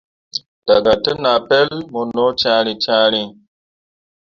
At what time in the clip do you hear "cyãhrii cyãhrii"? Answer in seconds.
2.39-3.29